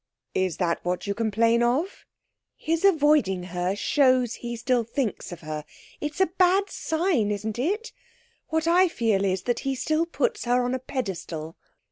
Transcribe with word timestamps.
'Is 0.33 0.57
that 0.57 0.83
what 0.83 1.05
you 1.05 1.13
complain 1.13 1.61
of?' 1.61 2.07
'His 2.55 2.83
avoiding 2.83 3.43
her 3.53 3.75
shows 3.75 4.33
he 4.41 4.55
still 4.55 4.83
thinks 4.83 5.31
of 5.31 5.41
her. 5.41 5.63
It's 5.99 6.19
a 6.19 6.25
bad 6.25 6.71
sign 6.71 7.29
isn't 7.29 7.59
it? 7.59 7.91
What 8.47 8.67
I 8.67 8.87
feel 8.87 9.23
is, 9.23 9.43
that 9.43 9.59
he 9.59 9.75
still 9.75 10.07
puts 10.07 10.45
her 10.45 10.63
on 10.63 10.73
a 10.73 10.79
pedestal.' 10.79 11.55